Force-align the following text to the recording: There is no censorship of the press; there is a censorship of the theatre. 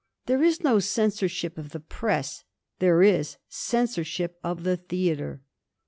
There 0.25 0.41
is 0.41 0.63
no 0.63 0.79
censorship 0.79 1.59
of 1.59 1.69
the 1.69 1.79
press; 1.79 2.43
there 2.79 3.03
is 3.03 3.35
a 3.35 3.37
censorship 3.49 4.39
of 4.43 4.63
the 4.63 4.75
theatre. 4.75 5.43